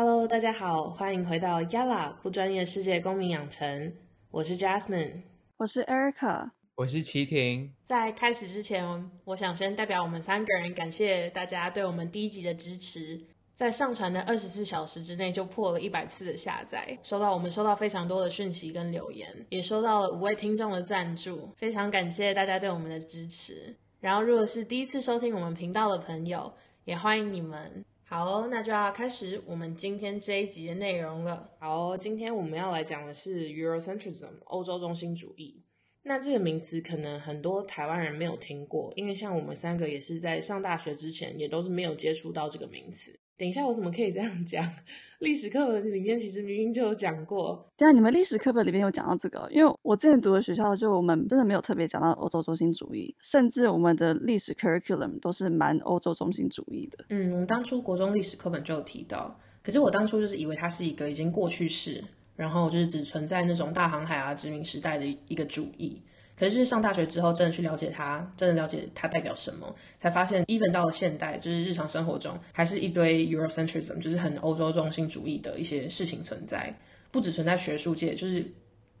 [0.00, 3.92] Hello，大家好，欢迎回到 Yala 不专业世界公民养成，
[4.30, 5.22] 我是 Jasmine，
[5.56, 7.74] 我是 Erica，我是齐婷。
[7.84, 13.20] 在开始之前，我想先代表我们三个人感谢大家对我们第一集的支持。
[13.56, 23.74] 在上传的二十四小时之内就破了一百次的下载，收到我们收到非常多的讯息跟留言，也收到了五位听众的赞助，非常感谢大家对我们的支持。
[23.98, 26.52] 然后，如果是第一次收听我们频道的朋友，
[26.84, 27.84] 也欢迎你们。
[28.10, 31.50] 好，哦那就要开始我们今天这一集的内容了。
[31.58, 35.62] 好，今天我们要来讲的是 Eurocentrism 欧洲中心主义。
[36.04, 43.20] 那这个名词可能很多台湾人没有听过，因为像我们三个也是在上大学之前也都是没有接触到这个名词。
[43.38, 44.68] 等一下，我怎么可以这样讲？
[45.20, 47.64] 历史课本里面其实明明就有讲过。
[47.76, 57.04] 对啊，你们历史课本里面有讲到这个，因为我之前读的学校就我们真的没有特别讲到欧洲中心主义，甚至我们的历史 curriculum 都是蛮欧洲中心主义的。
[57.10, 62.02] 嗯，我们当初国中历史课本就有提到，可是我当初就是以为它是一个已经过去式，
[62.34, 66.02] 然后就是只存在那种大航海啊殖民时代的一个主义。
[66.38, 76.72] 可是上大学之后，真的去了解它，真的了解它代表什么，才发现，even 到了现代，就是日常生活中，还是一堆 Eurocentrism，就是很欧洲中心主义的一些事情存在。
[77.10, 78.46] 不只存在学术界，就是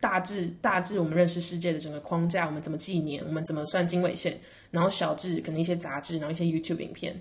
[0.00, 7.14] 大致大致我们认识世界的整个框架，我们怎么纪年，我们怎么算经纬线，然后小至可能一些杂志，然后一些 YouTube 影片。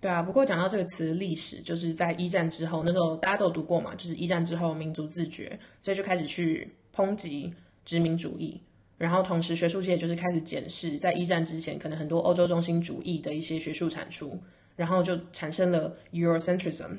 [0.00, 7.52] 对啊，不过讲到这个词历史，就是在一战之后，那时候大家都有读过嘛，就是一战之后民族自觉，所以就开始去抨击
[7.86, 8.60] 殖民主义。
[8.96, 14.40] 然后同时，学术界就是开始检视在一战之前可能很多欧洲中心主义的一些学术产出，
[14.76, 16.98] 然后就产生了 Eurocentrism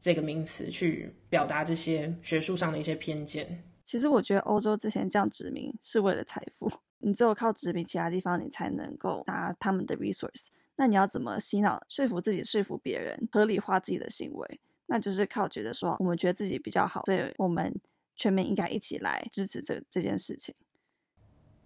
[0.00, 3.64] 这个名词，去表达这些学术上的一些偏见。
[3.84, 10.48] 其实我觉得欧洲之前这样殖民是为了财富， 你只有靠殖民其他地方，你才能够拿他们的 resource。
[10.76, 14.60] 那你要怎么洗脑、说服自己、说服别人、合理化自己的行为？
[14.86, 17.74] 那就是靠觉得说我们觉得自己比较好，所以我们
[18.16, 20.54] 全民应该一起来支持这这件事情。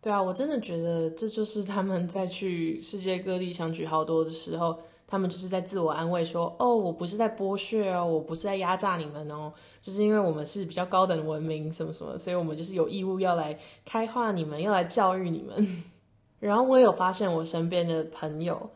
[0.06, 15.82] 对啊，我真的觉得这就是他们在去世界各地想举好多的时候，他们就是在自我安慰说：“哦，我不是在剥削哦，我不是在压榨你们哦，就是因为我们是比较高等文明什么什么，所以我们就是有义务要来开化你们，要来教育你们。
[16.38, 18.70] ”然后我有发现，我身边的朋友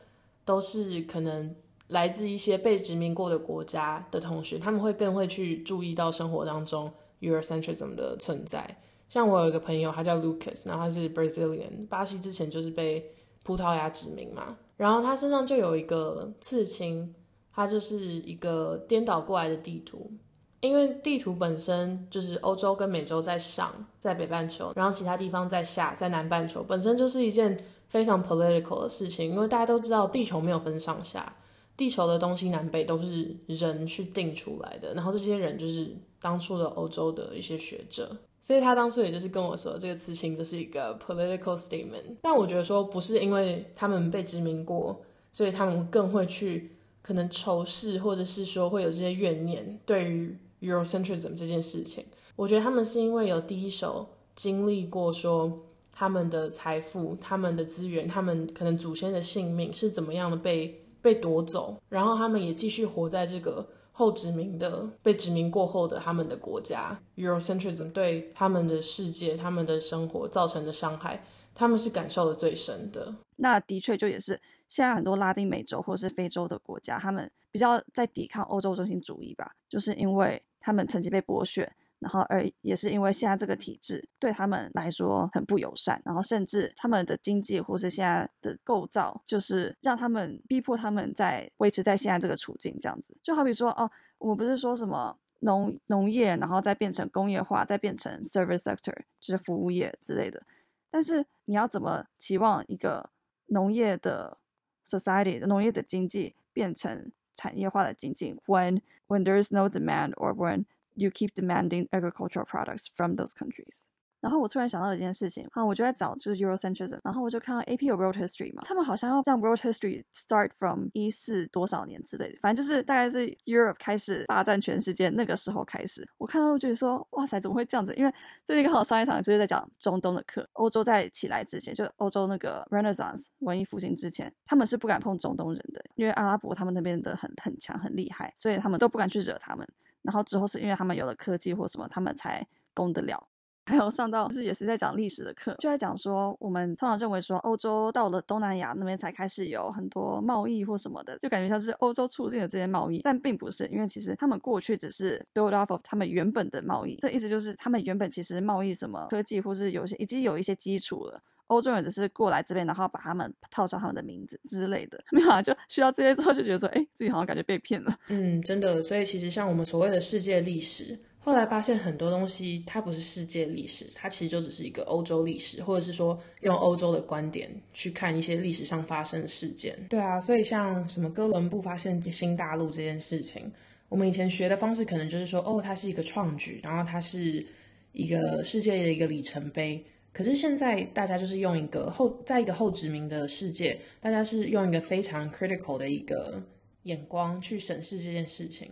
[0.44, 1.54] 都是可能
[1.86, 8.78] 来自一些被殖民过的国家的同学，他们会更会去注意到生活当中 Eurocentrism 的存在。
[9.10, 13.12] 像我有一个朋友，他叫 Lucas，然后他是 Brazilian，巴西之前就是被
[13.43, 17.12] 葡萄牙殖民嘛，然后他身上就有一个刺青，
[17.53, 20.12] 他就是一个颠倒过来的地图，
[20.60, 31.34] 因为地图本身就是欧洲跟美洲在上，在北半球，然后其他地方在下，在南半球，本身就是一件非常 political 的事情，因为大家都知道地球没有分上下，
[31.76, 38.16] 地球的东西南北都是人去定出来的，然后这些人就是当初的欧洲的一些学者。
[38.42, 42.16] 所以他当初也就是跟我说，这个刺青就是一个 political statement。
[42.22, 52.04] 但我觉得说，不是因为他们被殖民过，所以他们更会去可能仇视，或者是说会有这些怨念对于 Eurocentrism 这件事情。
[52.34, 55.60] 我觉得他们是因为有第一手经历过，说
[55.92, 63.66] 他们的财富、他们的资源、他们可能祖先的性命是怎么样的被被夺走，然后他们也继续活在这个。
[64.00, 71.22] 后殖民的被殖民过后的他们的国家，Eurocentrism 对他们的世界、他们的生活造成的伤害，
[71.55, 73.15] 他们是感受的最深的。
[73.37, 81.71] 那的确就也是现在很多拉丁美洲或是非洲的国家，他们比较在抵抗欧洲中心主义吧，就是因为他们曾经被剥削。
[82.00, 93.16] 然后，而也是因为现在这个体制对他们来说很不友善，然后甚至他们的经济或是现在的构造，就是让他们逼迫他们在维持在现在这个处境这样子。
[93.22, 100.43] 就好比说，哦，我不是说什么农农业，然后再变成工业化，再变成 service sector，就是服务业之类的。
[100.91, 103.11] 但是你要怎么期望一个
[103.46, 104.38] 农业的
[104.87, 110.64] society，农业的经济变成产业化的经济？When when there is no demand or when
[111.02, 113.85] you keep demanding agricultural products from those countries.
[114.20, 126.06] 然后我突然想到一件事情，哈，我就在找就是 Eurocentrism，然后我就看到 AP 有 World History 嘛，他们好像要让 World History start from 一四多少年之类的，反正就是大概是 Europe 开始霸占全世界那个时候开始。
[126.19, 127.94] 我看到就觉得说，哇塞，怎么会这样子？
[127.94, 128.12] 因为
[128.44, 139.67] 最近刚好上一堂就是在讲中东的课，欧洲在起来之前，就欧洲那个 Renaissance 文艺复兴之前，他们是不敢碰中东人的，因为阿拉伯他们那边的很很强很厉害，所以他们都不敢去惹他们。
[140.02, 143.29] 然后之后是因为他们有了科技或什么，他们才攻得了。
[143.67, 161.23] 还有上到就是也是在讲历史的课，就在讲说我们通常认为说欧洲到了东南亚那边才开始有很多贸易或什么的，就感觉像是欧洲促进了这些贸易，但并不是，因为其实他们过去只是 build off of 他们原本的贸易，这意思就是他们原本其实贸易什么科技或是有些已经有一些基础了。
[161.50, 167.99] 欧洲人只是过来这边，然后把他们套上他们的名字之类的，没有啊，就需要这些之后就觉得说，哎，自己好像感觉被骗了。
[168.08, 168.82] 嗯，真的。
[168.82, 179.76] 所以其实像我们所谓的世界历史，后来发现很多东西它不是世界历史，它其实就只是一个欧洲历史，或者是说用欧洲的观点去看一些历史上发生的事件。
[179.88, 183.50] 对啊，所以像什么哥伦布发现新大陆这件事情，
[183.88, 187.44] 我们以前学的方式可能就是说，哦，它是一个创举，然后它是
[187.93, 189.85] 一个世界的一个里程碑。
[190.12, 196.42] 可是现在大家就是用一个后，在一个后殖民的世界，大家是用一个非常 critical 的一个
[196.82, 198.70] 眼光去审视这件事情。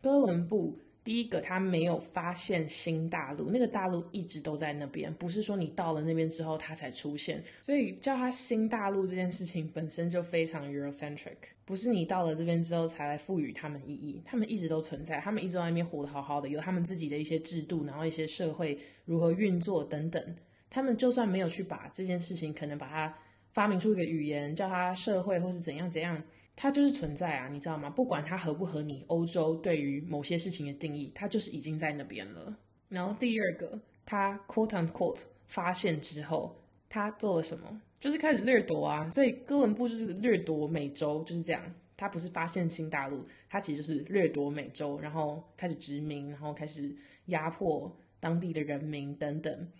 [0.00, 7.42] 哥伦布第一个他没有发现新大陆，那个大陆一直都在那边，不是说你到了那边之后它才出现。
[7.60, 20.36] 所以叫它新大陆这件事情本身就非常 Eurocentric，不是你到了这边之后才来赋予他们意义，他们一直都存在，他们一直在那边活得好好的，有他们自己的一些制度，然后一些社会如何运作等等。
[20.76, 23.14] 他们就算没有去把这件事情，可能把它
[23.54, 26.22] 发明出一个语言，叫它社会或是怎样怎样，
[26.54, 27.88] 它就是存在啊，你知道吗？
[27.88, 32.54] 不管它合不合你欧洲对于某些事情的定义，它就是已经在那边了。
[32.90, 36.54] 然后第二个，他 quote unquote 发现之后，
[36.90, 37.80] 他做了什么？
[37.98, 39.08] 就是开始掠夺啊。
[39.08, 41.62] 所以哥伦布就是掠夺美洲，就是这样。
[41.96, 46.94] 他不是发现新大陆，他其实就是掠夺美洲，然后开始殖民，然后开始
[47.28, 47.90] 压迫
[48.20, 49.72] 当地的人民等等。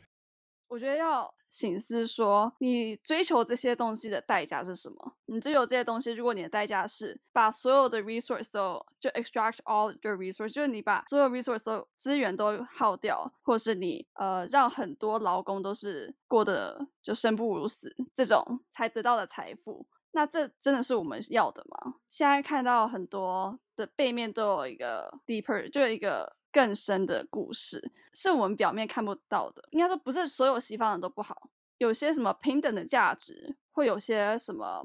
[0.68, 5.12] 我觉得要醒思说，你追求这些东西的代价是什么？
[5.26, 21.94] 你追求这些东西，如果你的代价是把所有的 resource 都就 extract all the resource，就是你把所有 resource 都资源都耗掉，或是你呃让很多劳工都是过得就生不如死，这种才得到的财富，那这真的是我们要的吗？
[22.08, 26.35] 现在看到很多的背面都有一个 deeper，就有一个。
[26.56, 29.62] 更深的故事是我们表面看不到的。
[29.72, 34.82] 应该说，不是所有西方人都不好，有些什么平等的价值，会有些什么，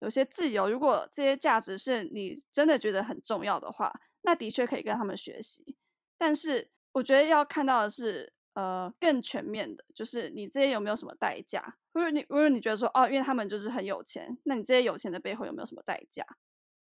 [0.00, 0.68] 有些自由。
[0.68, 3.90] 如果这些价值是你真的觉得很重要的话，
[4.20, 5.74] 那的确可以跟他们学习。
[6.18, 11.78] 但是，我觉得要看到的是，呃，更全面的，就是你这些有没有什么代价？
[11.94, 16.22] 或者你，如果你觉得说，哦，因为他们就是很有钱，那你这些有钱的背后有没有什么代价？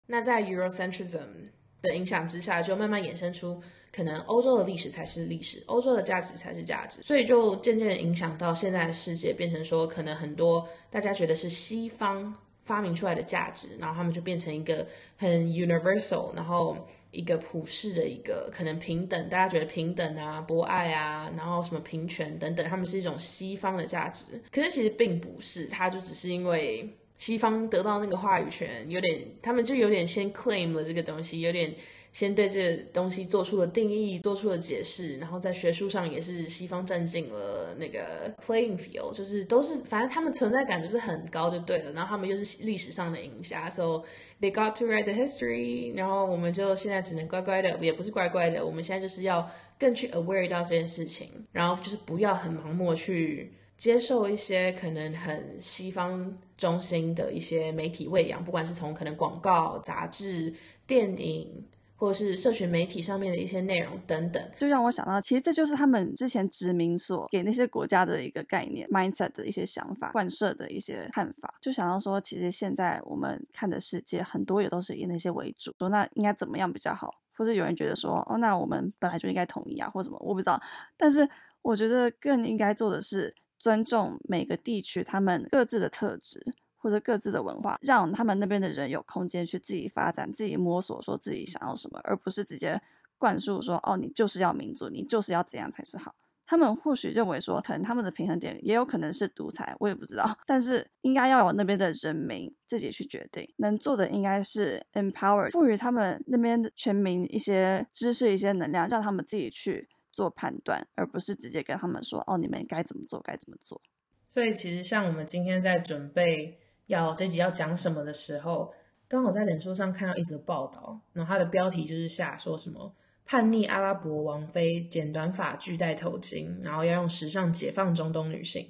[0.06, 1.50] 那在 Eurocentrism
[1.82, 3.62] 的影响之下，就慢慢衍生出。
[3.94, 12.34] 可能欧洲的历史才是历史，欧洲的价值才是价值，所以就渐渐影响到现在的世界，变成说可能很多大家觉得是西方
[12.64, 14.86] 发明出来的价值，然后他们就变成一个
[15.18, 16.74] 很 universal，然后
[17.10, 31.70] 一个普世的一个可能平等，大家觉得平等啊、博爱啊，然后什么平权等等，他们是一种西方的价值，可是其实并不是，它就只是因为西方得到那个话语权，有点他们就有点先 claim 了这个东西，有点。
[32.12, 44.04] 先对这东西做出了定义，做出了解释，然后在学术上也是西方占尽了那个 playing field，就是都是反正他们存在感就是很高就对了，然后他们又是历史上的赢家，so
[44.42, 60.52] they got to write the history，然后我们就现在只能乖乖的，也不是乖乖的，我们现在就是要更去 aware 到这件事情，然后就是不要很盲目去接受一些可能很西方中心的一些媒体喂养，不管是从可能广告、杂志、
[60.86, 61.64] 电影。
[62.02, 71.54] 或者是社群媒体上面的一些内容等等，就让我想到，其实这就是他们之前殖民所给那些国家的一个概念，mindset 的一些想法，贯彻的一些看法。
[71.60, 80.60] 就想到说，其实现在我们看的世界很多也都是以那些为主，说那应该怎么样比较好，或者有人觉得说，哦，那我们本来就应该统一啊，或什么，我不知道。
[80.96, 81.28] 但是
[81.62, 86.44] 我觉得更应该做的是尊重每个地区他们各自的特质。
[86.82, 92.82] 或者各自的文化，让他们那边的人有空间去自己发展、自己摸索，说自己想要什么，而不是直接
[93.16, 96.12] 灌输说：“哦，你就是要民主，你就是要怎样才是好。”
[96.44, 100.36] 他们或许认为说，可能他们的平衡点也有可能是独裁，我也不知道。
[100.44, 113.80] 但是应该要有那边的人民自己去决定，能做的应该是 empower，赋予他们那边的全民一些知识、一些能量，让他们自己去做判断，而不是直接跟他们说：“哦，你们该怎么做，该怎么做。”
[114.28, 116.58] 所以其实像我们今天在准备。
[116.94, 118.72] 要这集要讲什么的时候，
[119.08, 122.94] 刚好在脸书上看到一则报道，然后它的标题就是下说什么
[123.24, 128.66] 叛逆阿拉伯王妃剪短发拒戴头巾，然后要用时尚解放中东女性。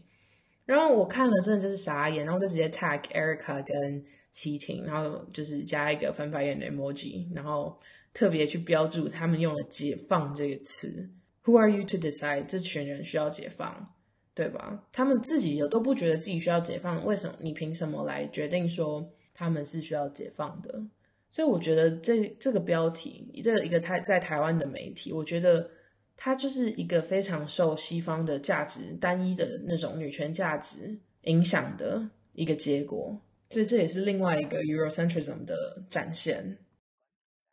[0.64, 7.76] 然后我看了真的就是傻眼，然后就直接 tag Erica 跟齐婷，然后就是加一个翻白眼的 emoji，然后
[8.14, 11.11] 特别去标注他们用了“解放”这个词。
[11.45, 13.93] Who are you to decide 这群人需要解放，
[14.35, 14.83] 对吧？
[14.93, 20.83] 他们自己也都不觉得自己需要解放，为什么你凭什么来决定说他们是需要解放的？
[21.31, 25.71] 所以我觉得这这个标题，这一个台在台湾的媒体，我觉得
[26.17, 33.19] 它就是一个非常受西方的价值单一的那种女权价值影响的一个结果。
[33.51, 36.57] 所以这也是另外一个 Eurocentrism 的展现。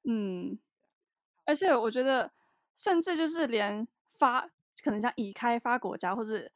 [0.04, 0.58] 嗯，
[1.46, 2.32] 而且我觉得，
[2.76, 3.86] 甚至就是连
[4.18, 4.50] 发
[4.82, 6.50] 可能像已开发国家，或是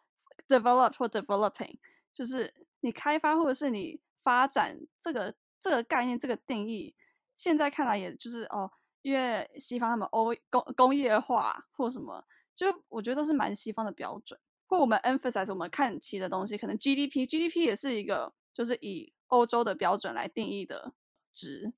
[0.57, 1.77] develop 或 developing，
[2.13, 6.95] 就是你开发或者是你发展这个这个概念这个定义。
[7.35, 8.69] 现在看来，也就是哦，
[9.01, 14.39] 因为西方他们欧工工业化或什么，就我觉得都是蛮西方的标准。
[14.67, 20.93] 或我们 emphasize 我们看齐的东西，可能 GDP，GDP 也是一个就是以欧洲的标准来定义的
[21.33, 21.73] 值。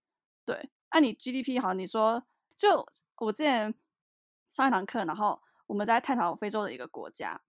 [0.45, 2.23] 对，按你 GDP 好，你说
[2.55, 2.85] 就
[3.17, 3.73] 我之前
[4.49, 7.41] 上一堂课，然后我们在探讨非洲的一个国家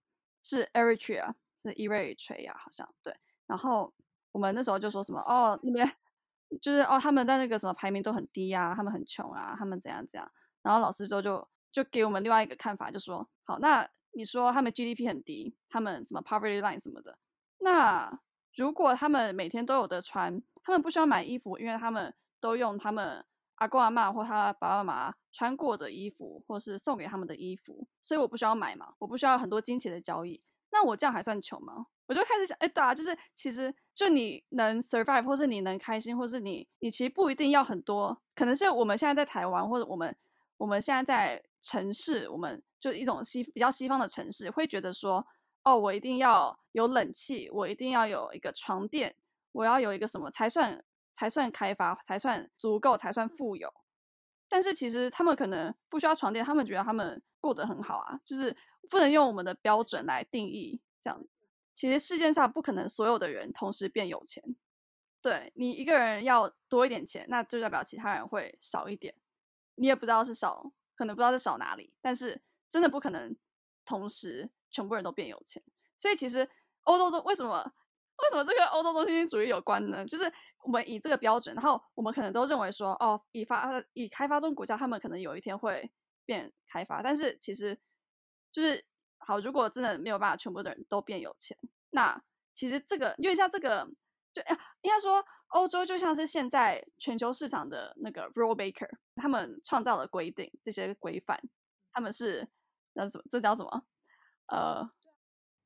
[0.47, 3.93] 是 Eritrea，是 Eritrea 好像对，然后
[4.31, 5.91] 我们那时候就说什么哦那边。
[6.61, 10.31] 就是哦，他们在那个什么排名都很低呀，他们很穷啊，他们怎样怎样。
[10.61, 17.17] 然后老师之后就就给我们另外一个看法，就说好，那你说他们 GDP 很低，他们什么 poverty line 什么的，
[17.59, 18.17] 那
[18.55, 23.25] 如果他们每天都有的穿，他们不需要买衣服，因为他们都用他们
[23.57, 31.85] 阿公阿妈或他爸爸妈妈穿过的衣服，或是送给他们的衣服，所以我不需要买嘛，我不需要很多金钱的交易，那我这样还算穷吗？
[32.07, 40.15] 我就开始想，哎，对啊，就是其实就你能 survive，或是你能开心，或是你你其实不一定要很多，可能是我们现在在台湾，或者我们
[40.57, 45.27] 我们现在在城市，我们就一种西比较西方的城市，会觉得说，
[45.63, 49.13] 哦，我一定要有冷气，我一定要有一个床垫，
[49.51, 50.81] 我要有一个什么才算
[51.17, 53.73] 才算开发，才算足够，才算富有。
[54.47, 58.55] 但是其实他们可能不需要床垫，他们觉得他们过得很好啊，就是
[58.87, 61.25] 不能用我们的标准来定义这样。
[61.73, 64.43] 其实世界上不可能所有的人同时变有钱，
[65.23, 69.15] 对你一个人要多一点钱，那就代表其他人会少一点。
[69.73, 73.35] 你也不知道是少，可能不知道是少哪里，但是真的不可能
[73.85, 75.63] 同时全部人都变有钱。
[75.97, 76.47] 所以其实
[76.83, 77.73] 欧洲中为什么
[78.23, 80.05] 为什么这个欧洲中心主义有关呢？
[80.05, 80.31] 就是
[80.63, 85.91] 我们以这个标准，然后我们可能都认为说，哦，以发以开发中国家，他们可能有一天会
[86.25, 87.79] 变开发，但是其实
[88.51, 88.85] 就是。
[89.19, 91.57] 好，如果真的没有办法全部的人都变有钱，
[91.89, 92.21] 那
[92.53, 93.85] 其实这个因为像这个，
[94.31, 94.41] 就
[94.81, 101.41] 应该说欧洲就像是现在全球市场的那个 rule maker，他们创造了规定这些规范，
[101.91, 102.47] 他们是
[102.93, 103.83] 那什么这叫什么？
[104.45, 104.89] 呃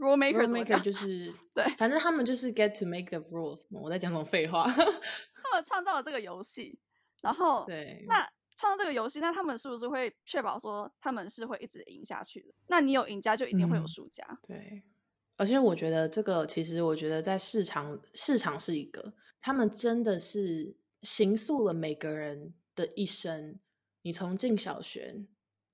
[0.01, 3.61] ，rule maker 就是 对，反正他们就是 get to make the rules。
[3.69, 4.65] 我在讲什么废话？
[4.67, 6.77] 他们创造了这个游戏，
[7.21, 8.29] 然后对那。
[8.57, 12.53] 创造这个游戏，那他们是不是会确保说他们是会一直赢下去的？
[12.67, 14.23] 那你有赢家，就一定会有输家。
[14.45, 14.83] 对，
[15.35, 23.57] 而且我觉得这个其实，我觉得在市场市场是一个，他们真的是形塑了每个人的一生。
[24.03, 25.25] 你从进小学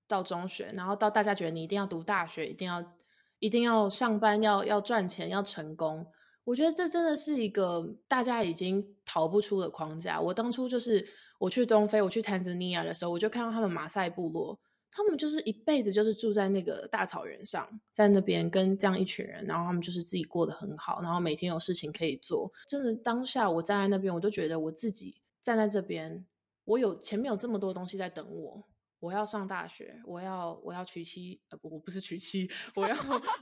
[0.08, 2.96] 到中学，然后到大家觉得你一定要读大学，一定要
[3.40, 6.06] 一定要上班，要要赚钱，要成功。
[6.44, 10.20] 我觉得这真的是一个大家已经逃不出的框架。
[10.20, 11.08] 我当初就是。
[11.40, 22.52] 我去东非，我去坦桑尼亚的时候，我就看到他们马赛部落，他们就是一辈子就是住在那个大草原上，在那边跟这样一群人，然后他们就是自己过得很好，然后每天有事情可以做。
[22.68, 26.26] 真的，当下我站在那边，我都觉得我自己站在这边，
[26.66, 28.64] 我有前面有这么多东西在等我，
[29.00, 32.96] 我要上大学，我要我要娶妻，呃，我不是娶妻，我要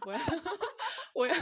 [0.06, 0.20] 我要
[1.14, 1.36] 我要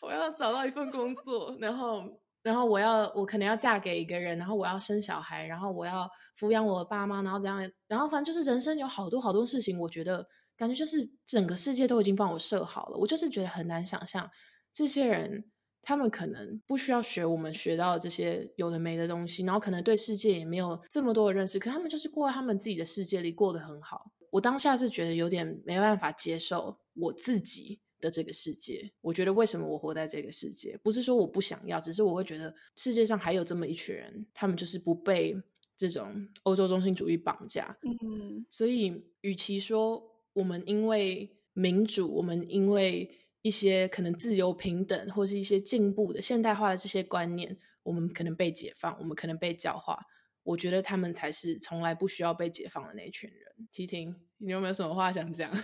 [0.00, 2.20] 我要找到一份工作，然后。
[2.44, 6.06] 然后我要，我可能要嫁给一个人，然后我要生小孩，然后我要
[6.38, 7.58] 抚养我的爸妈，然后怎样？
[7.88, 12.98] 然后反正就是人生有好多好多事情，我觉得感觉就是整个世界都已经帮我设好了。
[12.98, 14.30] 我就是觉得很难想象，
[14.74, 15.42] 这些人
[15.84, 24.10] 他们可能不需要学我们学到这些有的没的东西，然后可能对世界也没有这么多的认识，可他们就是过在他们自己的世界里过得很好。
[24.30, 27.80] 我当下是觉得有点没办法接受我自己。
[28.00, 35.34] 的这个世界，我觉得为什么我活在这个世界，不是说我不想要，只是我会觉得世界上还有这么一群人，他们就是不被
[35.74, 37.74] 这种欧洲中心主义绑架。
[37.82, 40.02] 嗯，所以与其说
[40.34, 43.10] 我们因为民主，我们因为
[43.44, 50.02] 一些可能自由平等或是一些进步的现代化的这些观念，我们可能被解放，我们可能被教化，
[50.42, 53.68] 我觉得他们才是从来不需要被解放的那群人。
[53.70, 55.52] 齐婷，你有没有什么话想讲？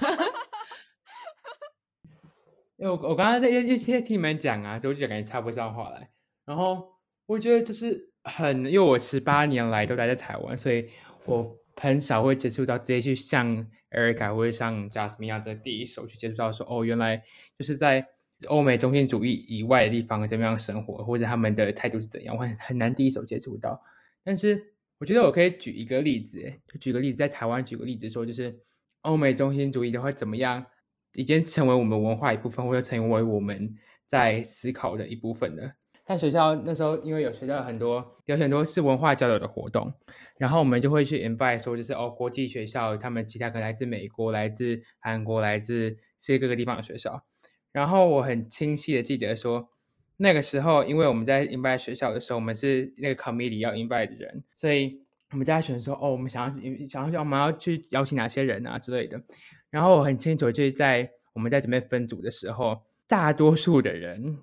[2.77, 6.11] 因为我我刚刚在一些听你们讲啊，所以我就感觉插不上话来。
[6.45, 6.87] 然后
[7.25, 10.91] 我觉得就是很，因为我十八年来都待在台湾，所以
[11.25, 17.23] 我很少会接触到，直接去像 Erica 或者像 Jasmine 在第一手去接触到说，哦，原来
[17.59, 18.07] 就是在
[18.49, 23.83] 欧美中心主义以外的地方怎么样生活，或者他们的态度是怎样，我很很难第一手接触到。
[24.23, 28.61] 但是我觉得我可以举一个例子，举个例子，在台湾举个例子说，就是
[29.01, 30.67] 欧美中心主义的话怎么样，
[31.15, 35.73] 已经成为我们文化一部分，或者成为我们在思考的一部分了。
[36.07, 39.93] 在学校那时候，因为有学校很多有很多是文化交流的活动，
[40.39, 47.25] 然后我们就会去 invite 说，就是哦，国际学校他们其他可能来自美国、来自韩国、来自世界各个地方的学校。
[47.71, 49.69] 然后我很清晰的记得说，
[50.17, 59.23] 那个时候因为我们在 invite 学校的时候，我们是那个 committee 要 invite 的人，所以我们在选说，哦，我们想要想要我们要去邀请哪些人啊之类的。
[59.71, 64.39] 然后我很清楚，就是在我们在准备分组的时候，大多数的人。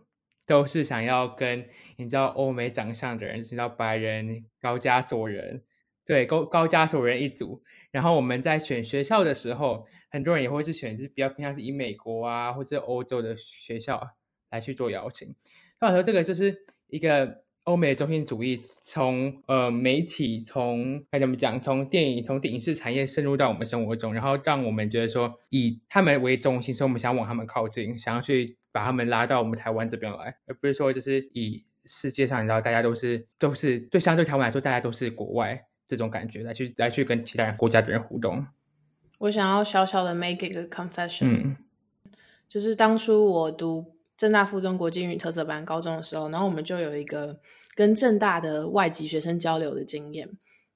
[0.48, 5.62] 都是想要跟你知道欧美长相的人，知道白人高加索人，
[6.06, 7.62] 对高高加索人一组。
[7.92, 14.16] 然后我们在选学校的时候，很多人也会是选是比较偏向是以美国啊或者欧洲的学校
[14.50, 15.36] 来去做邀请。
[15.80, 17.46] 那我说这个就是一个。
[17.68, 38.48] 欧美中心主义从呃媒体从该怎么讲，从电影从影视产业深入到我们生活中，然后让我们觉得说以他们为中心，所以我们想往他们靠近，想要去把他们拉到我们台湾这边来，而不是说就是以世界上你知道大家都是都是对相对台湾来说大家都是国外这种感觉来去来去跟其他国家的人互动。
[39.20, 41.58] 我想要小小的 make 一个 confession，
[42.48, 43.98] 就是当初我读。
[44.18, 47.40] 正大附中国际英语特色班高中的时候，然后我们就有一个
[47.78, 50.28] 跟正大的外籍学生交流的经验。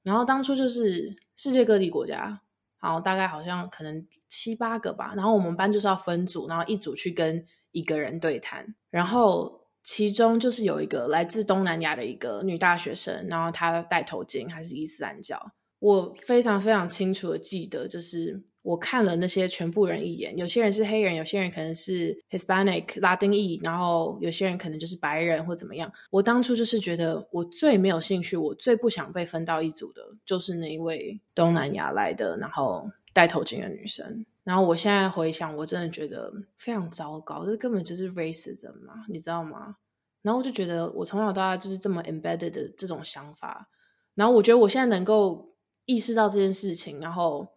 [0.03, 2.39] 然后当初就是世界各地国家，
[2.79, 5.13] 然后大概好像可能七八个吧。
[5.15, 8.75] 然后我们班就是要分组，然后一组去跟一个人对谈。
[8.91, 15.53] 然后其中就是有一个来自东南亚的一个女大学生，然后她戴头巾，还是伊斯兰教。
[15.79, 18.43] 我非常非常清楚的记得，就是。
[18.63, 25.91] 我看了那些全部人一眼，有些人是黑人，有些人可能是 Hispanic 拉丁裔，然后有些人可能就是白人或怎么样。
[26.11, 34.23] 我当初就是觉得我最没有兴趣，我最不想被分到一组的，就是那一位东南亚来的，然后戴头巾的女生。
[34.43, 39.75] 然后我现在回想，我真的觉得非常糟糕，这根本就是 racism 嘛，你知道吗？
[40.21, 43.67] 然后我就觉得我从小到大就是这么 embedded 的这种想法。
[44.13, 47.47] 然后我觉得我现在能够意识到这件事情，然后。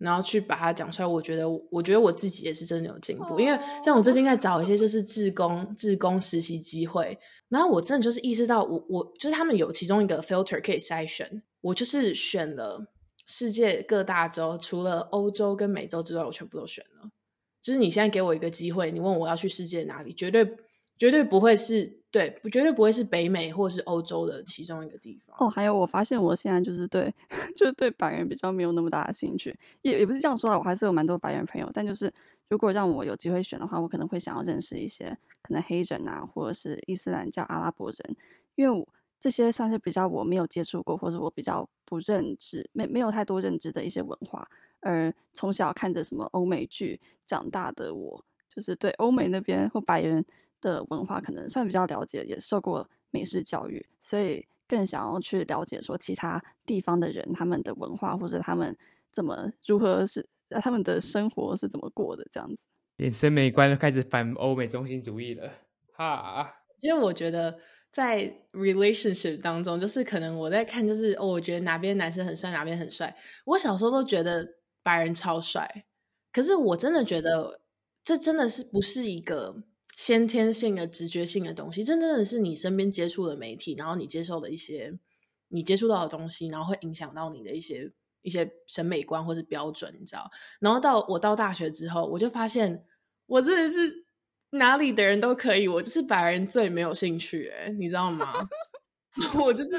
[0.00, 7.16] 然后去把它讲出来，我觉得，我觉得我自己也是真的有进步，因为像我最近在找一些就是自工、自工实习机会，
[7.48, 12.84] 然后我真的就是意识到，我我就是他们有其中一个 filter 可以筛选，我就是选了
[13.26, 17.10] 世界各大洲，除了欧洲跟美洲之外，我全部都选了。
[17.62, 20.44] 就是你现在给我一个机会，你问我要去世界哪里，绝对
[20.98, 21.99] 绝对不会是。
[22.12, 25.36] 对，绝对不会是北美或是欧洲的其中一个地方。
[25.38, 27.14] 哦，还有，我发现我现在就是对，
[27.56, 29.56] 就是对白人比较没有那么大的兴趣。
[29.82, 31.70] 也也不是这样说的，我还是有蛮多白人朋友。
[31.72, 32.12] 但就是
[32.48, 38.16] 如果让我有机会选的话，我可能会想要认识一些可能黑人啊，或者是伊斯兰教阿拉伯人，
[38.56, 38.88] 因为
[39.20, 44.48] 这些算是比较我没有接触过，或者我比较不认知，没没有太多认知的一些文化。
[44.80, 50.26] 而从小看着什么欧美剧长大的我，就是对欧美那边或白人。
[50.60, 58.76] 的文化可能算比较了解，也受过美式教育，所以更想要去了解说其他地方的人他们的文化，或者他们
[59.10, 60.28] 怎么如何是
[60.62, 62.66] 他们的生活是怎么过的这样子。
[62.96, 65.50] 连审美观都开始反欧美中心主义了，
[65.92, 66.54] 哈！
[66.80, 67.58] 因为我觉得
[67.90, 73.16] 在 relationship 当中，就是可能我在看，就是哦，我觉得哪边男生很帅，哪边很帅。
[73.44, 74.46] 我小时候都觉得
[74.82, 75.84] 白人超帅，
[76.32, 77.60] 可是我真的觉得
[78.04, 79.64] 这真的是不是一个。
[80.02, 84.98] 先天性的直觉性的东西，真正的是你身边接触的媒体，然后你接受的一些
[85.48, 90.30] 你接触到的东西，然后会影响到你的一些一些审美观或是标准，你知道？
[90.58, 92.82] 然后到我到大学之后，我就发现
[93.26, 94.06] 我真的是
[94.52, 98.32] 哪里的人都可以，我就是白人最没有兴趣，诶，你知道吗？
[99.44, 99.74] 我就是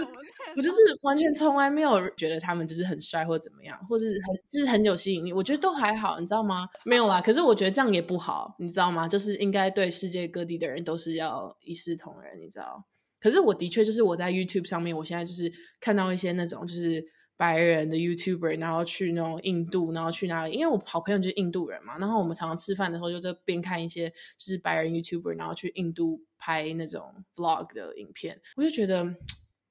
[0.55, 5.31] 我就是完全从来没有觉得他们就是很帅或怎么样，或是很就是很有吸引力。
[5.31, 6.67] 我觉得都还好，你知道吗？
[6.83, 7.21] 没有啦。
[7.21, 9.07] 可是我觉得这样也不好，你知道吗？
[9.07, 12.83] 就是应该对世界各地的人都是要一视同仁，你知道？
[13.21, 17.01] 可是我的确就是我在 YouTube 上面，我现在就是看到一些那种就是
[17.41, 20.53] 白人的 YouTuber，然后去那种印度，然后去哪里？
[20.53, 26.21] 因为我好朋友就是印度人嘛，然后我们常常吃饭的时候就在边看一些就是白人 YouTuber，然后去印度。
[26.43, 29.15] 拍那种 vlog 的影片，我就觉得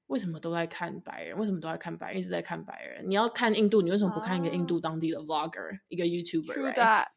[0.06, 1.36] 为什么都在看白人？
[1.36, 2.20] 为什么都在看白人？
[2.20, 3.04] 一直在看白人。
[3.08, 7.08] 你要看印度，你为什么不看一个印度当地的 vlogger，一个 YouTuber？True that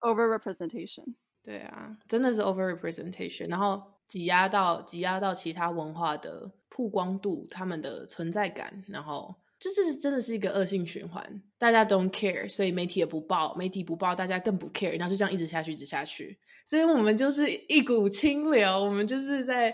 [0.00, 1.14] over representation。
[1.42, 3.50] 对啊，真的是 over representation。
[3.50, 16.36] 然后挤压到挤压到其他文化的曝光度，他们的存在感，然后就这是真的是一个恶性循环，大家 don't care，所以媒体也不报，媒体不报，大家更不 care，然后就这样一直下去，一直下去。
[16.66, 19.72] 所以我们就是一股清流，我们就是在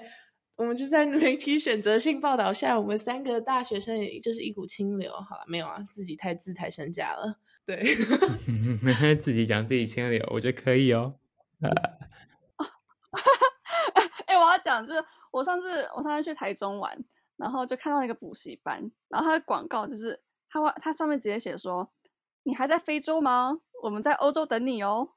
[0.56, 5.10] 我们就是在媒体选择性报道下，我们三个大学生也就是一股清流。
[5.10, 7.38] 好了，没有啊，自己太自抬身价了。
[7.64, 7.82] 对，
[9.18, 11.14] 自己讲自己清流，我觉得可以哦。
[14.26, 17.02] 哎，我要讲就是，我上次我上次去台中玩。
[17.38, 20.20] 然后就看到一个补习班，然后它的广告就是
[20.50, 21.90] 它它上面直接写说
[22.44, 23.58] ：“你还在非洲吗？
[23.82, 25.08] 我们在欧洲等你哦。”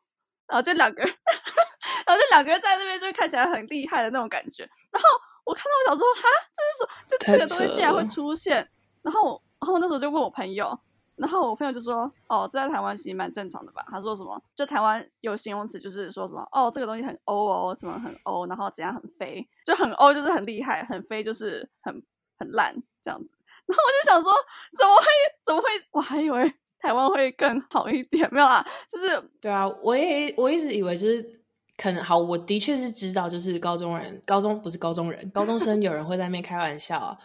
[0.47, 1.11] 然后这两个人，
[2.07, 4.63] 然后这两个人在那边就看起来很厉害的那种感觉。
[4.91, 5.09] 然后
[5.43, 6.21] 我看到我想说：“哈，
[6.55, 8.69] 这是说这这个东西竟然会出现？”
[9.01, 10.79] 然后然后那时候就问我朋友。
[11.17, 14.41] 然后我朋友就说：“哦，这在台湾其实蛮正常的吧？”他说什么？
[14.55, 22.01] 就台湾有形容词，就是说什么哦，这个东西很欧哦，什么很欧，然后怎样很飞，就很欧就是很厉害，很飞就是很
[22.37, 23.29] 很烂这样子。
[23.67, 24.31] 然后我就想说，
[24.75, 25.05] 怎么会
[25.45, 25.67] 怎么会？
[25.91, 31.41] 我还以为台湾会更好一点，没有啦，就是对啊，我也我一直以为就是
[31.77, 37.15] 可能好，我的确是知道，就是高中人，高中不是高中人，高中生有人会在那边开玩笑。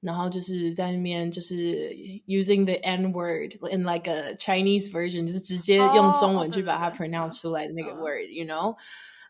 [0.00, 1.90] 然后就是在那边就是
[2.26, 8.76] using the N word in like a Chinese version，就是直接用中文去把它 pronounce 出来的那个 word，you know？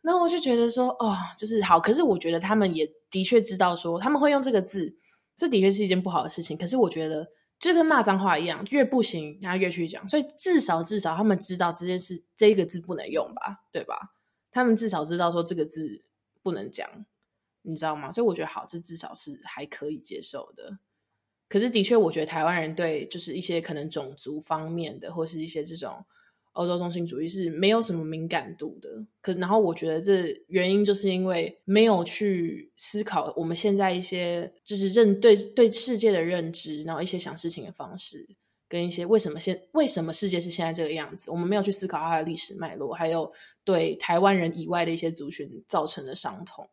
[0.02, 1.80] 然后我就觉得说，哦，就是好。
[1.80, 4.94] 可是我觉得他们也的确知道说他们会用这个字，
[5.36, 6.56] 这的确是一件不好的事情。
[6.56, 7.26] 可是我觉得
[7.58, 10.08] 就跟骂脏话一样，越不行他越去讲。
[10.08, 13.64] 所以至少至少他们知道这件事，这个字不能用吧？
[13.72, 14.12] 对吧？
[14.52, 16.02] 他们至少知道说这个字
[16.42, 16.88] 不能讲。
[17.68, 18.10] 你知道吗？
[18.10, 20.78] 所以我觉得好，这至少是还可以接受的。
[21.50, 26.02] 可是的确，我觉得台湾人对就是一些可能种族方面的，或是一些这种
[26.52, 28.88] 欧洲中心主义是没有什么敏感度的。
[29.20, 38.26] 可然后我觉得这原因就是因为没有去思考我们现在一些就是认对对世界的认知，然后一些想事情的方式，
[38.68, 43.32] 跟一些为什么现为什么世界是现在这个样子，我们没有去思考它的历史脉络，还有
[43.64, 46.68] 对台湾人以外的一些族群造成的伤痛。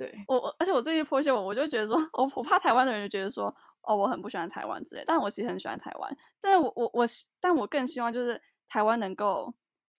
[0.00, 7.06] 对我我，而且我最近剖析我，我就觉得说，我我怕台湾的人就觉得说，哦，我很不喜欢台湾之类，但我其实很喜欢台湾，但是我我我，
[7.38, 9.52] 但我更希望就是台湾能够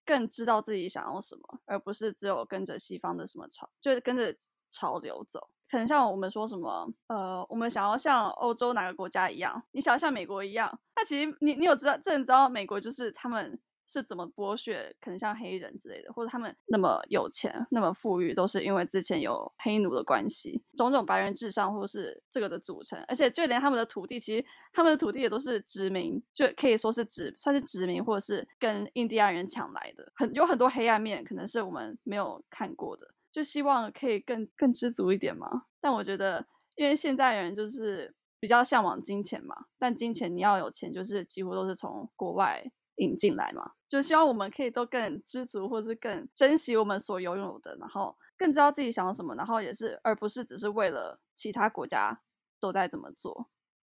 [0.04, 4.36] 更知道自己想要什么，而不是只有跟着西方的什么潮，就是跟着
[4.72, 5.50] 潮流走。
[5.70, 13.60] 可能像我们说什么，呃，我们想要像欧洲哪个国家一样，你想要像美国一样，那其实你你有知道，真的知道美国就是他们。
[13.92, 14.96] 是怎么剥削？
[15.02, 22.98] 可能像黑人之类的，或者他们那么有钱、那么富裕，都是因为之前有黑奴的关系，种种白人至上，或是这个的组成。
[23.10, 30.10] 而且就连他们的土地，其实他们的土地也都是殖民，就可以说是殖，算是殖民，或者是跟印第安人抢来的。
[30.16, 33.06] 很有很多黑暗面，可能是我们没有看过的。
[33.30, 35.64] 就希望可以更更知足一点嘛。
[35.82, 42.72] 但我觉得，因为现代人就是比较向往金钱嘛，但金钱你要有钱，就是几乎都是从国外。
[42.98, 52.22] 引进来嘛，就希望我们可以都更知足，或是更珍惜我们所拥有的，然后更知道自己想要什么，然后也是而不是只是为了其他国家
[52.60, 53.50] 都在怎么做，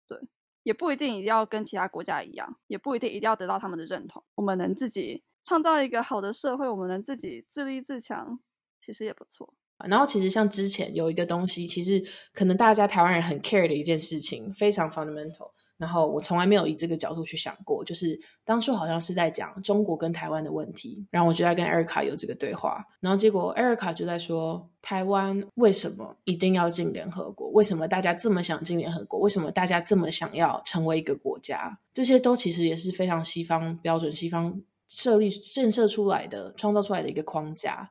[0.08, 0.18] 对，
[0.62, 4.24] 也不一定一定要跟其他国家一样，也不一定一定要得到他们的认同。
[4.34, 8.40] 我们能自己创造一个好的社会，我们能自己自立自强，
[8.80, 9.54] 其实也不错。
[9.86, 15.52] 然后其实像之前有一个东西，其实可能大家台湾人很 care 的一件事情，非常 fundamental。
[15.78, 27.48] 然后我从来没有以这个角度去想过，就是当初好像是在讲中国跟台湾的问题，然后我就在跟艾瑞卡有这个对话，然后结果艾瑞卡就在说台湾为什么一定要进联合国？
[27.50, 29.20] 为什么大家这么想进联合国？
[29.20, 31.78] 为什么大家这么想要成为一个国家？
[31.92, 34.58] 这些都其实也是非常西方标准、西方
[34.88, 37.90] 设立建设出来的、创造出来的一个框架。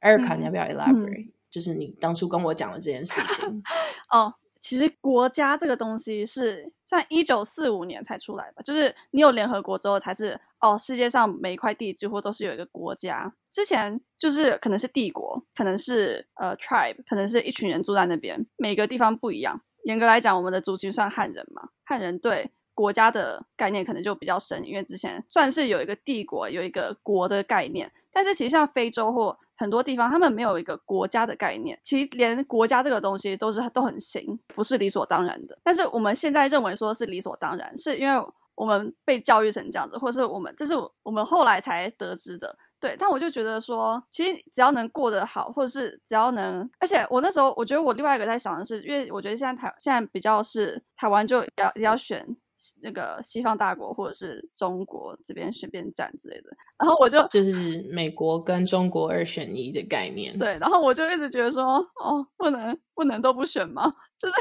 [0.00, 1.30] 艾瑞卡，你要不要 elaborate？
[1.48, 3.62] 就是你当初跟我讲的这件事情
[4.10, 4.34] 哦。
[4.66, 13.32] 其实国家这个东西是算一九四五年才出来的，就是你有联合国之后才是哦，世界上每一块地几乎都是有一个国家。
[13.48, 19.60] 之前就是可能是帝国，可能是呃 tribe，可能是一群人住在那边，每个地方不一样。
[19.84, 27.92] 严格来讲，我们的族群算汉人嘛，汉人对国家的概念可能就比较深，因为之前算是有一个帝国，有一个国的概念。
[28.12, 35.58] 但是其实像非洲或很多地方，他们没有一个国家的概念，其实连国家这个东西都是都很行，不是理所当然的。
[35.62, 42.56] 但是我们现在认为说是理所当然，是因为我们被教育成这样子，或是我们这是我们后来才得知的。
[42.78, 52.36] 对，但我就觉得说，其实只要能过得好，或者是只要能，而且我那时候我觉得我另外一个在想的是，因为我觉得现在台现在比较是台湾就要要选。
[52.82, 60.38] 那个西方大国或者是中国这边选边站之类的，然后我就就是 美国跟中国二选一的概念。
[60.38, 61.64] 对，然后我就一直觉得说，
[61.96, 63.92] 哦，不能不能都不选吗？
[64.18, 64.34] 就是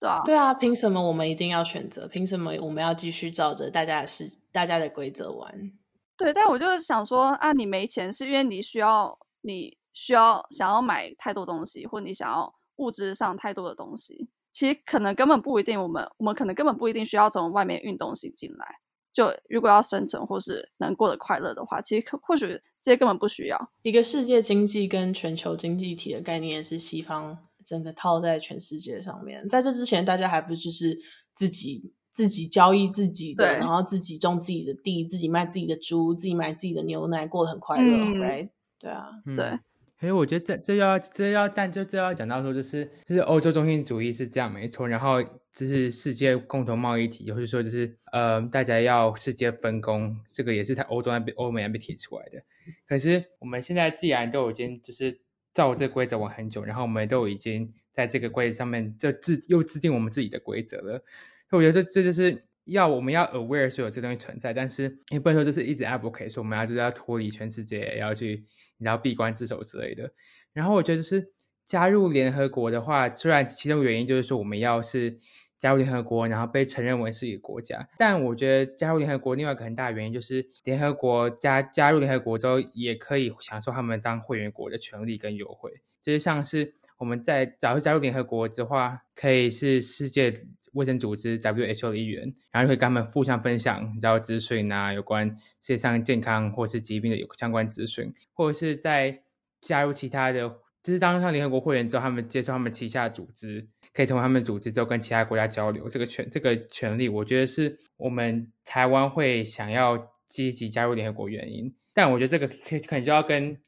[0.00, 2.08] 对啊，对啊，凭什么我们一定要选择？
[2.08, 5.72] 凭什么我们要继续照着大家的事、大家的规则玩？
[6.16, 14.28] 对，但我就是想说啊，你没钱是因为你需要，你需要想要买太多东西，或你想要物质上太多的东西。
[14.52, 18.66] 其实可能根本不一定，我们我们可能根本不一定需要从外面运东西进来。
[19.12, 22.46] 就如果要生存或是能过得快乐的话，其实或许
[22.80, 23.70] 这些根本不需要。
[23.82, 27.38] 一个世界经济跟全球经济体的概念是西方。
[27.64, 30.98] 真的套在全世界上面，在这之前，大家还不就是
[31.32, 38.48] 自己自己交易自己的，然后自己种自己的地，自己卖自己的猪，自己买自己的牛奶，过得很快乐，right？
[38.80, 39.56] 对啊，对。
[40.02, 52.42] 所以我觉得这这要这要，但就这要讲到说，就是就是欧洲中心主义是这样没错，然后这是世界共同贸易体，或者说就是呃，大家要世界分工，这个也是在欧洲那边欧美那边提出来的。
[52.88, 55.20] 可是我们现在既然都已经就是。
[55.54, 61.04] 照这规则玩很久，然后我们都已经在这个规则上面就制又制定我们自己的规则了。
[61.50, 68.44] 我觉得这这就是要我们要 aware 是有这东西存在，但是也不能说就是一直 advocate 说我们要就是要脱离全世界，要去
[68.78, 70.12] 你要闭关自守之类的。
[70.52, 71.32] 然后我觉得是
[71.66, 75.16] 加入联合国的话，虽然其中原因就是说我们要是
[75.58, 85.70] 加入联合国，然后被承认为是一个国家，但我觉得加入联合国另外一个很大的原因就是联合国加加入联合国之后，也可以享受他们当会员国的权利跟优惠。
[86.02, 90.32] 就是像是我们在假如加入联合国的话，可以是世界
[90.72, 99.22] 卫生组织 WHO 的一员，然后会跟他们互相分享，你知道资讯啊，有关世界上健康或是疾病的有相关资讯，或者是在
[99.60, 100.48] 加入其他的，
[100.82, 111.74] 就是当上联合国会员之后，他们接受他们旗下的组织，可以成为他们组织之后跟其他国家交流，这个权这个权利，我觉得是我们台湾会想要积极加入联合国原因。
[111.94, 113.58] 但我觉得这个可可能就要跟。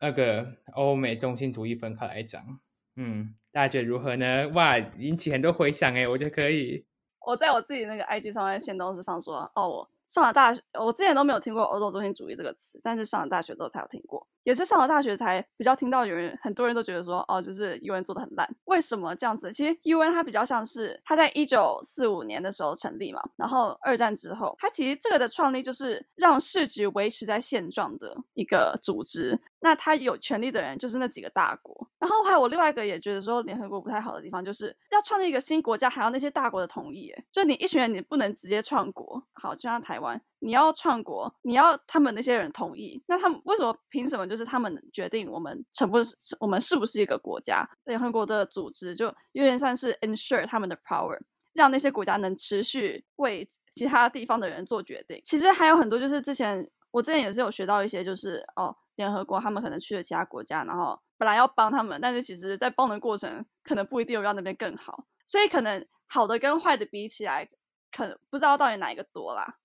[0.00, 2.60] 那个欧美中心主义分开来讲，
[2.96, 4.48] 嗯，大家觉得如何呢？
[4.54, 6.84] 哇，引起很多回响哎，我觉得可以。
[7.26, 14.26] 我在我自己那个 IG 上面先都是放说，哦，我上了大学，我之前都没有听过欧洲中心主义这个词，但是上了大学之后才有听过。
[14.44, 18.48] 也是上了大学才比较听到有人，很多人都觉得说，哦，就是 UN 做的很烂。
[18.66, 19.52] 为什么这样子？
[19.52, 29.38] 其实 UN 它比较像是它在一九四五年的时候成立嘛，然后二战之后，它其实这个的创立就是让市局维持在现状的一个组织。
[29.60, 31.88] 那它有权利的人就是那几个大国。
[31.98, 37.14] 然后还有我另外一个也觉得说联合国不太好的地方，就是要创立一个新国家，还要那些大国的同意。
[37.32, 39.24] 就你一群人，你不能直接创国。
[39.32, 43.02] 好，就像台湾，你要创国，你要他们那些人同意。
[43.06, 44.28] 那他们为什么凭什么？
[44.28, 47.66] 就是他们决定我们成不是我们是不是一个国家？
[47.84, 51.18] 联合国的组织就有点算是 ensure 他们的 power，
[51.54, 55.18] 让那些国家能持续为其他地方的人做决定。
[55.24, 67.48] 其实还有很多，就是之前我之前也是有学到一些，就是哦，联合国他们可能去了其他国家，然后本来要帮他们，但是其实在帮的过程可能不一定有让那边更好，所以可能好的跟坏的比起来，
[67.90, 69.56] 可能不知道到底哪一个多啦。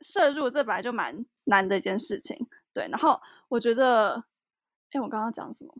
[0.00, 2.36] 摄入这本来就蛮难的一件事情，
[2.72, 2.88] 对。
[2.88, 4.24] 然后我觉得。
[4.92, 5.74] 哎，我刚刚讲什么？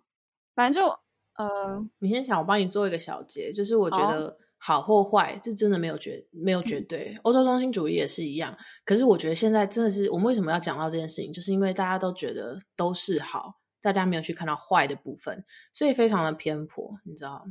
[0.56, 0.88] 反正就，
[1.36, 3.52] 呃，你先想，我帮你做一个小结。
[3.52, 7.16] 就是我觉得好或坏，这真的没有绝没有绝对。
[7.22, 8.54] 欧洲中心主义也是一样。
[8.84, 11.32] 可是我觉得现在真的是，我们为什么要讲到这件事情？
[11.32, 17.46] 就是因为大家都觉得都是好，大家没有去看到坏的部分，所以非常的偏颇，你知道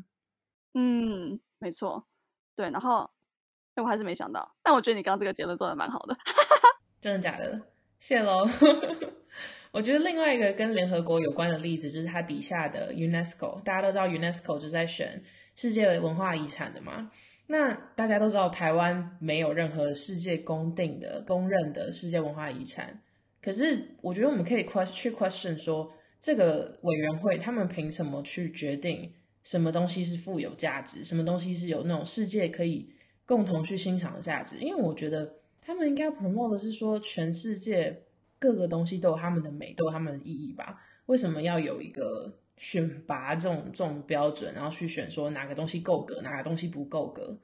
[0.74, 2.06] 嗯，没错。
[2.54, 3.10] 对，然后，
[3.76, 4.56] 哎，我还是没想到。
[4.64, 6.18] 但我觉得你刚刚这个结论做的蛮好的。
[7.00, 7.62] 真的假的？
[8.00, 8.50] 谢喽。
[9.72, 13.62] 我觉得另外一个跟联合国有关的例子，就是它底下的 UNESCO。
[13.64, 15.22] 大家都知道 UNESCO 就在选
[15.56, 17.12] 世界文化遗产的嘛。
[17.48, 23.02] 那大家都知道台湾没有任何世界公定的、公认的世界文化遗产。
[23.42, 32.90] 可是我觉得我们可以 question 去 question 说，这个委员会他们凭什么去决定什么东西是富有价值，什么东西是有那种世界可以
[33.26, 34.58] 共同去欣赏的价值？
[34.60, 38.02] 因为我觉得他们应该 promote 的是说全世界。
[38.38, 40.80] 各个东西都有他们的美，都有他们的意义吧？
[41.06, 47.36] 为什么要有一个选拔这种这种标准，然后去选说哪个东西够格，哪个东西不够格？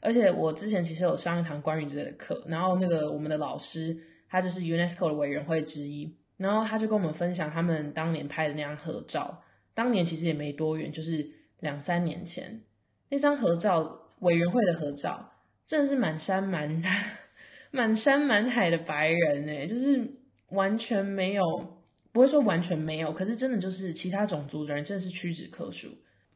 [0.00, 3.94] 而且我之前其实有上一堂关于这个课，然后那个我们的老师
[4.30, 9.42] 他就是 UNESCO 的委员会之一，然后他就跟我们分享他们当年拍的那张合照，
[9.74, 12.62] 当年其实也没多远，就是两三年前
[13.10, 15.32] 那张合照，委员会的合照，
[15.66, 16.82] 真的是满山满
[17.70, 20.10] 满山满海的白人哎，就是。
[20.50, 21.44] 完全没有，
[22.12, 25.88] 不会说完全没有，可是真的就是其他种族的人，真的是屈指可数，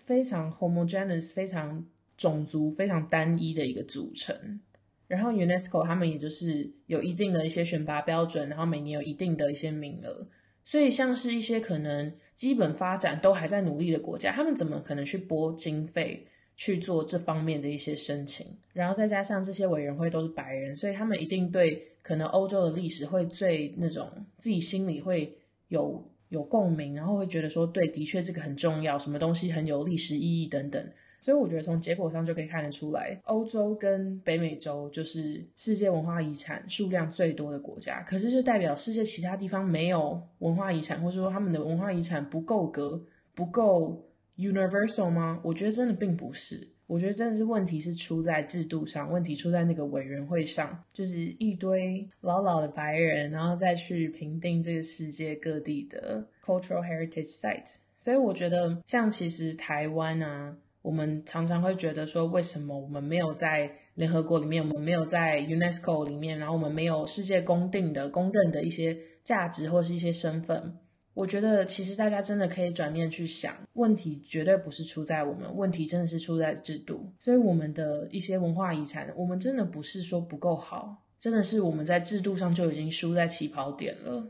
[0.05, 4.61] 非常 homogeneous，非常种族非常单一的一个组成。
[5.07, 10.27] 然后 UNESCO 他们也就是有一定的一些选拔标准，然后每年有一定的一些名额，
[10.65, 16.27] 所以像是一些可能基本发展都还在努力的国家，他们怎么可能去拨经费
[16.63, 25.35] 去做这方面的一些申请，然后再加上这些委员会都是白人，所以他们一定对可能欧洲的历史会最那种自己心里会
[25.69, 30.87] 有有共鸣，然后会觉得说，对，的确这个很重要，什么东西很有历史意义等等。
[31.23, 43.03] 所以我觉得从结果上就可以看得出来，欧洲跟北美洲就是世界文化遗产数量最多的国家，可是就代表世界其他地方没有文化遗产，或者说他们的文化遗产不够格，
[43.35, 44.05] 不够。
[44.41, 45.41] Universal 吗？
[45.45, 46.69] 我觉得真的并不是。
[46.87, 57.77] 我觉得真的是问题是出在制度上，问题出在那个委员会上，就是一堆老老的白人，然后再去评定这个世界各地的 cultural heritage site。
[57.97, 70.77] 所以我觉得，像其实台湾啊，我们常常会觉得说，为什么我们没有在联合国里面，我们没有在 UNESCO 里面，然后我们没有世界公定的、公认的一些价值或是一些身份？
[71.13, 77.13] 我觉得其实大家真的可以转念去想，问题绝对不是出在我们，问题真的是出在制度。
[77.19, 84.25] 所以我们的一些文化遗产，我们真的不是说不够好，真的是我们在制度上就已经输在起跑点了。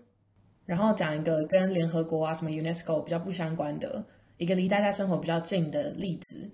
[0.64, 4.04] 然后讲一个跟联合国啊、什么 UNESCO 比较不相关的
[4.38, 6.48] 一个离大家生活比较近的例子，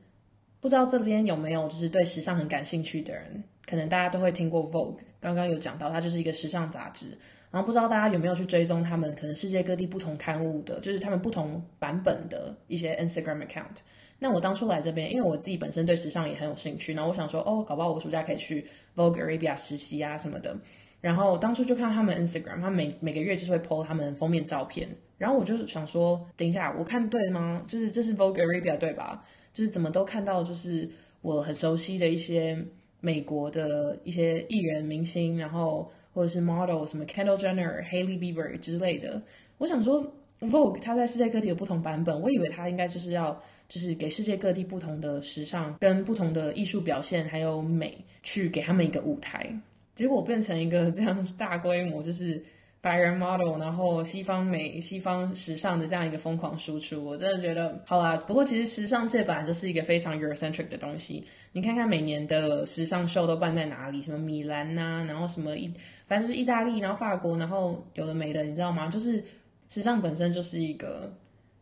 [0.60, 7.16] 不知道这边有没有就是对时尚很感兴趣的人，可能大家都会听过 Vogue，刚刚有讲到，它就是一个时尚杂志。
[7.56, 13.78] 然后不知道大家有没有去追踪他们可能世界各地不同刊物的，就是他们不同版本的一些 Instagram account。
[14.18, 20.54] 那我当初来这边，因为我自己本身对时尚也很有兴趣，然后我想说，哦，搞不好我暑假可以去 Vogue Arabia 实习啊什么的。
[21.00, 24.86] 然后当初就看他们 Instagram，他每每个月就是会 po 他们封面照片。
[25.16, 27.64] 然后我就想说，等一下，我看对吗？
[27.66, 29.24] 就是这是 Vogue Arabia 对吧？
[29.54, 30.86] 就是怎么都看到就是
[31.22, 32.62] 我很熟悉的一些
[33.00, 35.90] 美国的一些艺人明星，然后。
[36.16, 39.20] 或者是 model 什么 Kendall Jenner、Hailey Bieber 之类的，
[39.58, 40.02] 我想说
[40.40, 49.46] Vogue 它在世界各地有不同版本，我以为它应该就是要就是给世界各地不同的时尚跟不同的艺术表现还有美去给他们一个舞台，
[49.94, 52.42] 结果变成一个这样大规模就是。
[52.80, 58.16] 白人 model，然后西方美、西方时尚的这样一个疯狂输出，我真的觉得好啦。
[58.28, 61.26] 不过其实时尚界本来就是一个非常 Eurocentric 的东西。
[61.52, 64.00] 你看看每年的时尚秀都办在哪里？
[64.02, 65.72] 什么米兰呐，然后什么意，
[66.06, 68.88] 反正就是意大利，然后法国，然后有的没的，你知道吗？
[68.88, 69.24] 就是
[69.68, 71.12] 时尚本身就是一个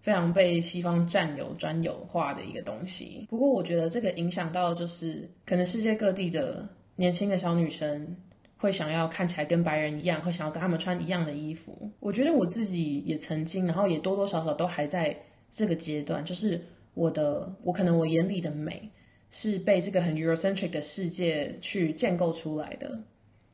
[0.02, 3.26] 非常被西方占有、专有化的一个东西。
[3.30, 8.14] 不过我觉得这个影响到就是可能世界各地的年轻的小女生。
[8.64, 11.90] 会想要看起来跟白人一样，会想要跟他们穿一样的衣服。
[12.00, 15.14] 我觉得我自己也曾经，然后也多多少少都还在
[15.52, 16.58] 这个阶段，就是
[16.94, 18.90] 我的，我可能我眼里的美
[19.30, 22.98] 是被这个很 Eurocentric 的世界去建构出来的。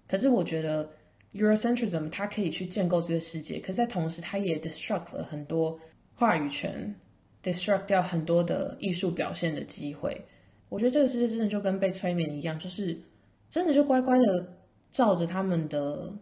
[0.07, 0.89] 可是我觉得
[1.33, 5.77] Eurocentrism 它可以去建构这个世界，可是在同时它也 destruct 了很多
[6.15, 6.95] 话语权
[7.43, 10.25] ，destruct 掉很多的艺术表现的机会。
[10.69, 12.97] 我觉得这个世界真的就跟被催眠一样，就是
[13.49, 14.60] 真的就乖乖的。
[14.93, 16.13] 照着他们的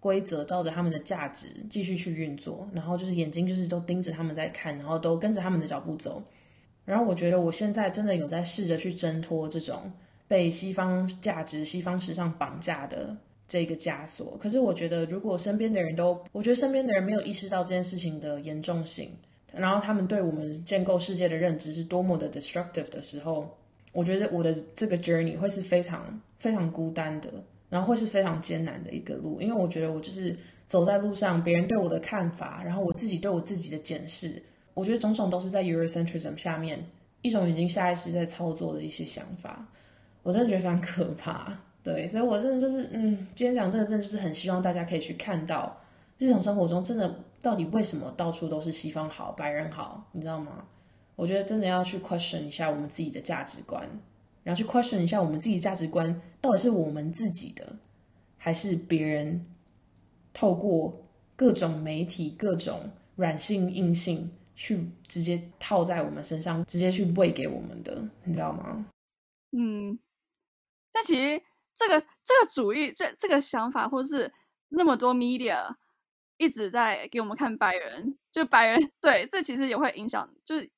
[0.00, 6.22] 规则，照着他们的价值继续去运作，然后就是眼睛就是都盯着他们在看，然后都跟着他们的脚步走。
[6.84, 9.92] 然后我觉得我现在真的有在试着去挣脱这种
[10.26, 14.36] 被西方价值、西方时尚绑架的这个枷锁。
[14.40, 19.10] 可是我觉得，如果身边的人都，我觉得身边的人没有意识到这件事情的严重性，
[19.52, 23.56] 然后他们对我们建构世界的认知是多么的 destructive 的时候，
[23.92, 27.32] 我觉得我的这个 journey 会是非常非常孤单的。
[27.72, 30.36] 然后会是非常艰难的一个路，因为我觉得我就是
[30.68, 34.42] 走在路上，别人对我的看法，然后我自己对我自己的检视，
[34.74, 36.84] 我觉得种种都是在 Eurocentrism 下面
[37.22, 39.66] 一种已经下意识在操作的一些想法，
[40.22, 41.58] 我真的觉得非常可怕。
[41.82, 45.80] 对，所以我真的就是，嗯，今天讲这个真的就是很希望大家可以去看到
[46.18, 50.62] 日常生活中真的到底为什么到处都是西方好、白人好，你知道吗？
[51.16, 53.88] 我觉得真的要去 question 一下我们自己的价值观。
[54.44, 57.76] 然后去 question 一下我们自己价值观到底是我们自己的，
[58.36, 59.46] 还是别人
[60.32, 61.00] 透过
[61.36, 68.84] 各种媒体、各种软性、硬性去直接套在我们身上，直接去喂给我们的，你知道吗？
[69.52, 69.96] 嗯，
[70.92, 71.40] 但其实
[71.76, 74.32] 这个这个主意、这这个想法，或是
[74.70, 75.76] 那么多 media
[76.36, 80.68] 一直在给我们看白人，就白人 对，这其实也会影响，就是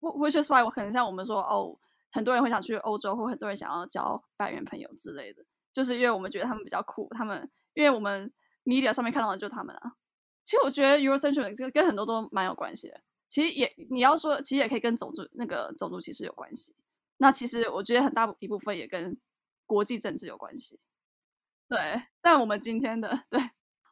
[0.00, 1.78] which is why 我可能像我们说哦。
[2.14, 7.08] 很多人会想去欧洲，或很多人想要交白人朋友之类的，就是因为我们觉得他们比较酷。
[7.10, 8.32] 他们因为我们
[8.64, 9.92] media 上面看到的就是他们啊。
[10.44, 13.00] 其实我觉得 Eurocentric 跟很多都蛮有关系的。
[13.28, 16.76] 其实也你要说，其实也可以跟种族那个种族歧视有关系。
[17.16, 19.18] 那其实我觉得很大一部分也跟
[19.66, 20.78] 国际政治有关系。
[21.68, 23.40] 对，但我们今天的对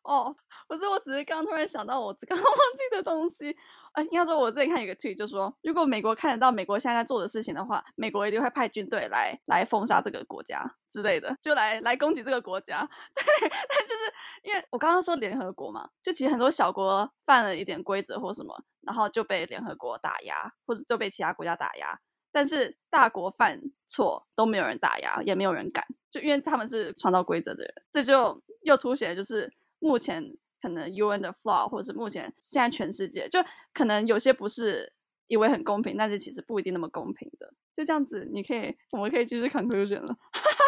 [0.03, 0.37] 哦，
[0.69, 3.57] 不是，我只是刚突然想到我刚 刚忘记的东西
[3.93, 12.89] 呃，应该说我之前看一个 tweet 就说，如果美国看得到美国现在在做的事情的话，美国一定会派军队来来封杀这个国家之类的，就来来攻击这个国家。
[13.15, 14.01] 对，但就是
[14.45, 21.99] 因为我刚刚说联合国嘛，就其实很多小国犯了一点规则或什么，然后就被联合国打压，或者就被其他国家打压。
[22.33, 30.35] 但是大国犯错都没有人打压，也没有人敢，就因为他们是创造规则的人，这就又凸显就是目前。
[30.63, 33.41] 可能 UN 的 flaw，或者是目前现在全世界，就
[33.75, 34.93] 可能有些不是
[35.27, 37.53] 以为很公平，但是其实不一定那么公平的。
[37.75, 40.17] 就这样子，你可以，我们可以继续 conclusion 了。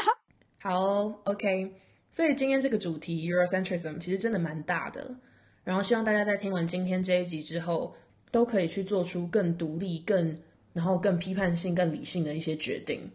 [0.59, 1.81] 好，OK。
[2.11, 5.17] 所以今天这个主题 Eurocentrism 其实真的蛮大的。
[5.63, 7.95] 然后希望大家在听完今天这一集之后，
[8.31, 10.41] 都可以去做出更独立、更
[10.73, 13.11] 然后更批判性、更理性的一些决定，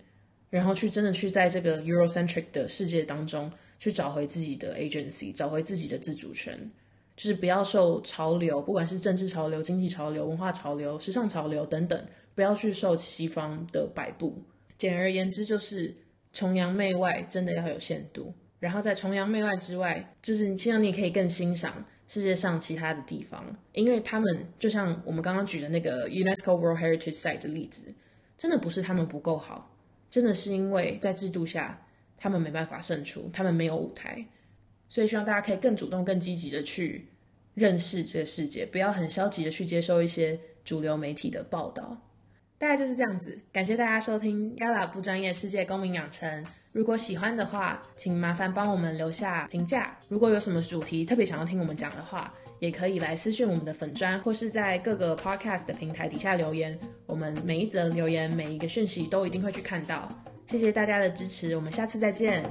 [0.49, 3.51] 然后去真的去在这个 Eurocentric 的世界当中。
[3.79, 6.69] 去找回自己的 agency，找回自己的自主权，
[7.15, 12.05] 就是不要受潮流，不管是政治潮流、经济潮流、文化潮流、时尚潮流等等，
[12.35, 14.43] 不要去受西方的摆布。
[14.77, 15.95] 简而言之，就是
[16.33, 18.33] 崇洋媚外真的要有限度。
[18.59, 27.83] 然后在崇洋媚外之外，就是希望你可以更欣赏世界上其他的地方，因为他们就像我们刚刚举的那个 UNESCO World Heritage Site 的例子，
[28.37, 29.73] 真的不是他们不够好，
[30.09, 31.81] 真的是因为在制度下。
[32.19, 34.23] 他们没办法胜出，他们没有舞台，
[34.87, 37.07] 所以希望大家可以更主动、更积极的去
[37.53, 41.97] 认识这个世界，不要很消极的去接受一些主流媒体的报道。
[42.57, 43.39] 大概就是这样子。
[43.53, 46.29] 感谢大家收听《Yala 不专业世界公民养成》。
[46.73, 49.97] 如果喜欢的话，请麻烦帮我们留下评价。
[50.09, 56.77] 如果有什么主题特别想要听我们讲的话，也可以来私讯我们的粉砖，或是在各个 Podcast 的平台底下留言。
[57.05, 60.09] 我们每一则留言、每一个讯息都一定会去看到。
[60.49, 62.43] 谢谢大家的支持，我们下次再见。